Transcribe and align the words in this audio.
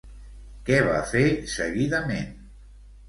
Què 0.69 0.79
va 0.87 0.95
fer, 1.11 1.23
seguidament? 1.57 2.33